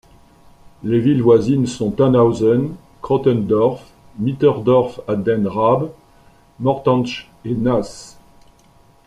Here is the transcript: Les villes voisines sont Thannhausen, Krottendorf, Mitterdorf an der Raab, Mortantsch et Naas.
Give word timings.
Les 0.83 0.99
villes 0.99 1.21
voisines 1.21 1.67
sont 1.67 1.91
Thannhausen, 1.91 2.73
Krottendorf, 3.03 3.85
Mitterdorf 4.17 4.99
an 5.07 5.17
der 5.17 5.37
Raab, 5.45 5.93
Mortantsch 6.59 7.29
et 7.45 7.53
Naas. 7.53 8.17